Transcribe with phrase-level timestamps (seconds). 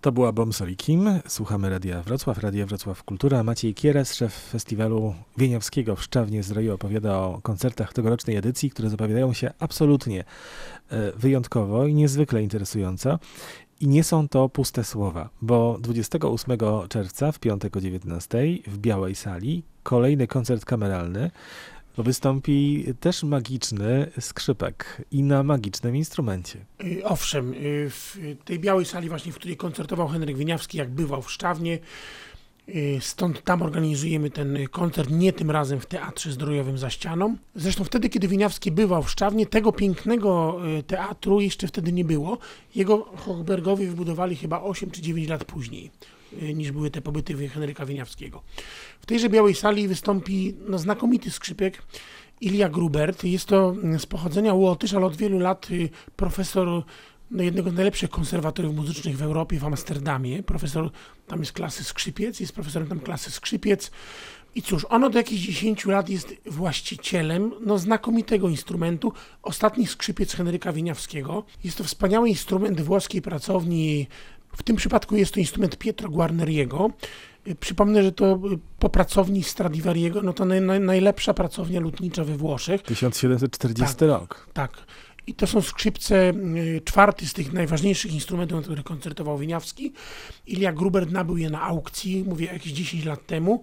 [0.00, 1.08] To była Bomsol Kim.
[1.26, 3.42] Słuchamy Radia Wrocław, Radia Wrocław Kultura.
[3.42, 9.32] Maciej Kieres, szef festiwalu Wieniawskiego w Szczawnie Zdroju opowiada o koncertach tegorocznej edycji, które zapowiadają
[9.32, 10.24] się absolutnie
[10.90, 13.18] e, wyjątkowo i niezwykle interesująco.
[13.80, 16.58] I nie są to puste słowa, bo 28
[16.88, 21.30] czerwca w piątek o 19 w Białej Sali kolejny koncert kameralny
[22.02, 26.58] wystąpi też magiczny skrzypek i na magicznym instrumencie.
[26.84, 31.22] Y, owszem, y, w tej białej sali właśnie, w której koncertował Henryk Winiawski, jak bywał
[31.22, 31.78] w Szczawnie,
[32.68, 37.36] y, Stąd tam organizujemy ten koncert, nie tym razem w Teatrze Zdrojowym za ścianą.
[37.54, 42.38] Zresztą wtedy, kiedy Winiawski bywał w Szczawnie, tego pięknego teatru jeszcze wtedy nie było.
[42.74, 45.90] Jego Hochbergowie wybudowali chyba 8 czy 9 lat później.
[46.42, 48.42] Y, niż były te pobyty Henryka Wieniawskiego.
[49.00, 51.82] W tejże białej sali wystąpi no, znakomity skrzypek
[52.40, 53.24] Ilia Grubert.
[53.24, 56.84] Jest to z pochodzenia Łotysz, ale od wielu lat y, profesor
[57.30, 60.42] no, jednego z najlepszych konserwatoriów muzycznych w Europie, w Amsterdamie.
[60.42, 60.90] Profesor
[61.26, 63.90] tam jest klasy skrzypiec, jest profesorem tam klasy skrzypiec.
[64.54, 69.12] I cóż, on od jakichś 10 lat jest właścicielem no, znakomitego instrumentu,
[69.42, 71.44] ostatni skrzypiec Henryka Wieniawskiego.
[71.64, 74.06] Jest to wspaniały instrument włoskiej pracowni
[74.60, 76.90] w tym przypadku jest to instrument Pietro Guarneriego.
[77.60, 78.40] Przypomnę, że to
[78.78, 82.82] po pracowni Stradivariego, no to naj, naj, najlepsza pracownia lutnicza we Włoszech.
[82.82, 84.48] 1740 tak, rok.
[84.52, 84.86] Tak.
[85.26, 89.92] I to są skrzypce, y, czwarty z tych najważniejszych instrumentów, na których koncertował Winiawski.
[90.46, 93.62] Ilia Gruber nabył je na aukcji, mówię jakieś 10 lat temu.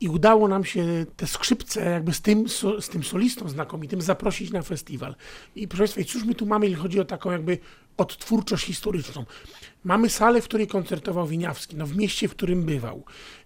[0.00, 2.48] I udało nam się te skrzypce jakby z tym,
[2.80, 5.14] z tym solistą znakomitym zaprosić na festiwal.
[5.56, 7.58] I proszę Państwa, cóż my tu mamy, jeśli chodzi o taką jakby
[7.96, 9.24] odtwórczość historyczną.
[9.84, 13.04] Mamy salę, w której koncertował Winiawski, no w mieście, w którym bywał.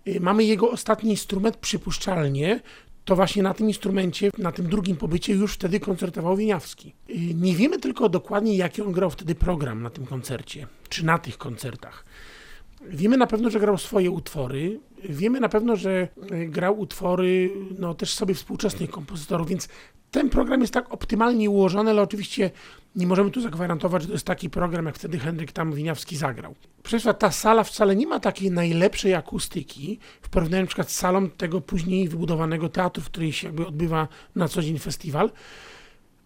[0.08, 2.60] Y, mamy jego ostatni instrument, przypuszczalnie,
[3.04, 6.94] to właśnie na tym instrumencie, na tym drugim pobycie już wtedy koncertował Winiawski.
[7.10, 11.18] Y, nie wiemy tylko dokładnie, jaki on grał wtedy program na tym koncercie, czy na
[11.18, 12.04] tych koncertach.
[12.86, 14.80] Wiemy na pewno, że grał swoje utwory.
[15.04, 19.68] Wiemy na pewno, że y, grał utwory no, też sobie współczesnych kompozytorów, więc
[20.10, 22.50] ten program jest tak optymalnie ułożony, ale oczywiście
[22.96, 26.54] nie możemy tu zagwarantować, że to jest taki program, jak wtedy Henryk tam Winiawski zagrał.
[26.82, 31.30] Proszę ta sala wcale nie ma takiej najlepszej akustyki w porównaniu na przykład z salą
[31.30, 35.30] tego później wybudowanego teatru, w której się jakby odbywa na co dzień festiwal.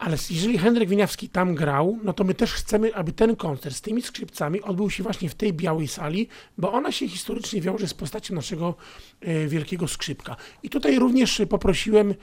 [0.02, 3.80] Ale jeżeli Henryk Winiawski tam grał, no to my też chcemy, aby ten koncert z
[3.80, 7.94] tymi skrzypcami odbył się właśnie w tej białej sali, bo ona się historycznie wiąże z
[7.94, 8.74] postacią naszego
[9.20, 10.36] e, wielkiego skrzypka.
[10.62, 12.14] I tutaj również poprosiłem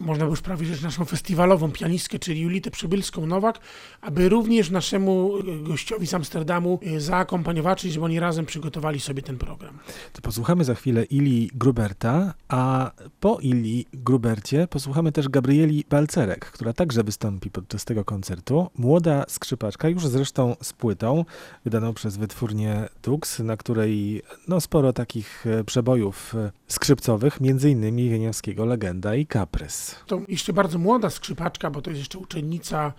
[0.00, 3.54] można by już prawie rzecz naszą festiwalową pianistkę, czyli Julitę Przybylską-Nowak,
[4.00, 9.78] aby również naszemu gościowi z Amsterdamu e, zaakompaniowała, żeby oni razem przygotowali sobie ten program.
[10.12, 12.90] To posłuchamy za chwilę Ili Gruberta, a
[13.20, 18.70] po Ili Grubercie posłuchamy też Gabrieli Balcerek, która także wystąpi podczas tego koncertu.
[18.78, 21.24] Młoda skrzypaczka, już zresztą z płytą,
[21.64, 28.10] wydaną przez wytwórnię Dux, na której no, sporo takich e, przebojów e, skrzypcowych, między innymi
[28.10, 29.89] Wieniawskiego Legenda i Kaprys.
[30.06, 32.92] To jeszcze bardzo młoda skrzypaczka, bo to jest jeszcze uczennica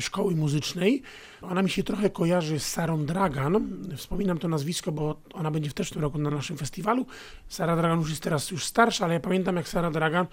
[0.00, 1.02] szkoły muzycznej.
[1.42, 3.82] Ona mi się trochę kojarzy z Sarą Dragan.
[3.96, 7.06] Wspominam to nazwisko, bo ona będzie w tym roku na naszym festiwalu.
[7.48, 10.26] Sara Dragan już jest teraz już starsza, ale ja pamiętam jak Sara Dragan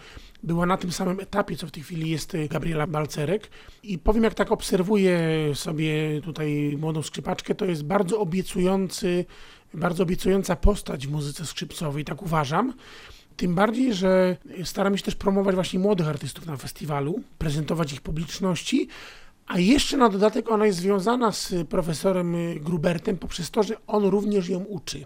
[0.44, 3.50] była na tym samym etapie, co w tej chwili jest Gabriela Balcerek.
[3.84, 5.19] I powiem, jak tak obserwuję
[5.53, 9.25] sobie tutaj młodą skrzypaczkę, to jest bardzo obiecujący,
[9.74, 12.74] bardzo obiecująca postać w muzyce skrzypcowej, tak uważam.
[13.38, 18.88] Tym bardziej, że staram się też promować właśnie młodych artystów na festiwalu, prezentować ich publiczności,
[19.48, 24.50] a jeszcze na dodatek ona jest związana z profesorem Grubertem poprzez to, że on również
[24.50, 25.06] ją uczy.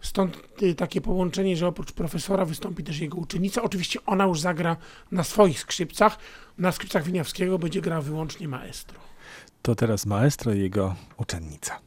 [0.00, 3.62] Stąd y, takie połączenie, że oprócz profesora wystąpi też jego uczennica.
[3.62, 4.76] Oczywiście ona już zagra
[5.12, 6.18] na swoich skrzypcach.
[6.58, 9.00] Na skrzypcach Winiawskiego będzie grała wyłącznie maestro.
[9.62, 11.85] To teraz maestro i jego uczennica.